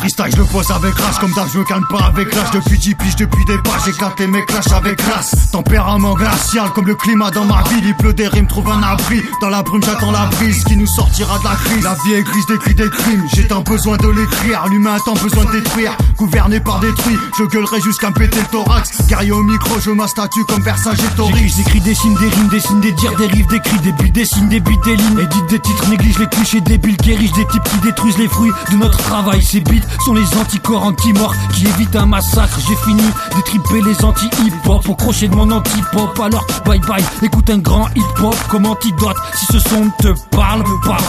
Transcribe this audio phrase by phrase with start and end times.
[0.00, 1.18] freestyle, je le pose avec race.
[1.18, 2.50] Comme d'hab, je me calme pas avec l'âge.
[2.52, 5.50] Depuis 10 piges, depuis des pages, j'éclate mes clashs avec classe.
[5.52, 7.84] Tempérament glacial, comme le climat dans ma ville.
[7.84, 9.22] Il pleut des rimes, trouve un abri.
[9.40, 11.84] Dans la brume, j'attends la brise qui nous sortira de la crise.
[11.84, 13.26] La vie est grise, décrit des crimes.
[13.34, 14.64] J'ai tant besoin de l'écrire.
[14.70, 15.96] L'humain a tant besoin de détruire.
[16.20, 19.06] Gouverné par détruit, je gueulerai jusqu'à péter le thorax.
[19.08, 21.54] Guerrier au micro, je ma statue comme Vercingétorix.
[21.56, 24.96] J'écris, dessine des rimes, dessine des dires, des cris, des buts, dessine des buts, des
[24.96, 25.18] lignes.
[25.18, 28.76] Édite des titres, néglige les clichés débiles riches des types qui détruisent les fruits de
[28.76, 29.42] notre travail.
[29.42, 32.58] Ces beats sont les anticorps anti-morts qui évitent un massacre.
[32.68, 33.02] J'ai fini
[33.34, 36.20] d'étriper les anti-hip-hop au crochet de mon anti-pop.
[36.20, 39.16] Alors bye bye, écoute un grand hip-hop comme antidote.
[39.34, 41.02] Si ce son te parle, parle,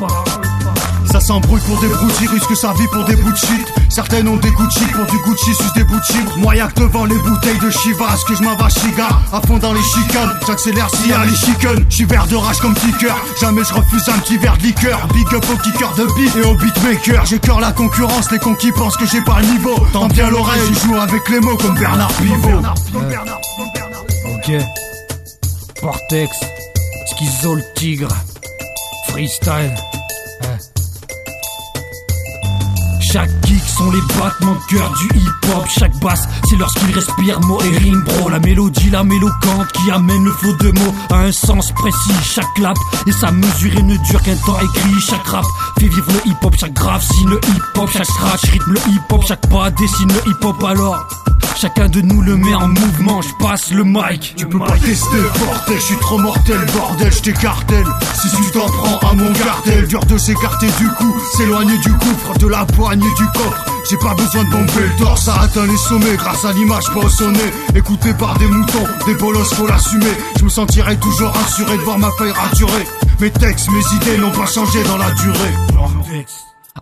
[0.00, 0.33] parle.
[1.24, 3.72] Ça s'embrouille pour des broutilles, risque sa vie pour des bouts de shit.
[3.88, 6.34] Certaines ont des Gucci pour du Gucci sus des bouts de chibre.
[6.74, 9.08] Que devant les bouteilles de Chivas que je m'en chiga.
[9.32, 11.86] À fond dans les chicanes, j'accélère s'il y a les chicken.
[11.88, 13.16] J'suis vert de rage comme kicker.
[13.40, 15.08] Jamais je refuse un petit verre de liqueur.
[15.14, 17.24] Big up au kicker de beat et au beatmaker.
[17.24, 19.76] J'ai cœur la concurrence, les cons qui pensent que j'ai pas le niveau.
[19.94, 22.60] Tant bien l'oreille, je joue avec les mots comme Bernard Pivot.
[24.26, 24.52] Ok.
[25.80, 26.36] Vortex,
[27.16, 28.08] Schizo le tigre,
[29.08, 29.74] freestyle.
[33.14, 35.64] Chaque kick sont les battements de cœur du hip-hop.
[35.68, 38.28] Chaque basse, c'est lorsqu'il respire mot et rime, bro.
[38.28, 42.12] La mélodie, la mélocante qui amène le flot de mots à un sens précis.
[42.24, 42.76] Chaque clap
[43.06, 45.00] et sa mesure et ne dure qu'un temps écrit.
[45.00, 45.44] Chaque rap
[45.78, 46.56] fait vivre le hip-hop.
[46.58, 47.88] Chaque grave signe le hip-hop.
[47.92, 49.22] Chaque scratch rythme le hip-hop.
[49.28, 51.23] Chaque pas dessine le hip-hop alors.
[51.64, 54.34] Chacun de nous le met en mouvement, je passe le mic.
[54.36, 57.86] Tu peux pas tester, bordel, je suis trop mortel, bordel, je t'écartèle.
[58.20, 62.36] Si tu t'en prends à mon cartel, dur de s'écarter du coup, s'éloigner du gouffre,
[62.38, 63.64] de la poignée du coffre.
[63.88, 67.00] J'ai pas besoin de bomber le torse, ça atteint les sommets grâce à l'image pas
[67.00, 67.50] au sonnet.
[67.74, 70.12] Écouté par des moutons, des bolos, faut l'assumer.
[70.36, 72.84] Je me sentirai toujours assuré de voir ma feuille raturée.
[73.20, 75.54] Mes textes, mes idées n'ont pas changé dans la durée.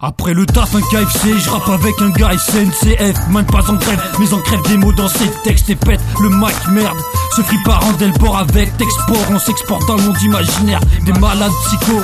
[0.00, 4.02] Après le taf, un KFC, je rappe avec un gars SNCF, même pas en grève,
[4.18, 6.96] mais en crève des mots dans ses textes et pète le mic, merde.
[7.36, 11.52] Se free par en Delport avec t'export, on s'exporte dans le monde imaginaire des malades
[11.66, 12.00] psycho,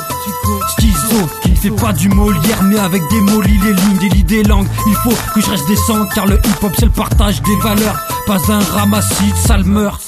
[0.78, 4.24] schizo, qui ne fait pas du Molière, mais avec des mots, les lignes, des lits,
[4.24, 4.68] des langues.
[4.86, 8.38] Il faut que je reste décent, car le hip-hop c'est le partage des valeurs, pas
[8.52, 10.00] un ramassis sale meurt.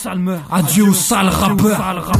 [0.52, 2.12] Adieu aux sales rappeurs.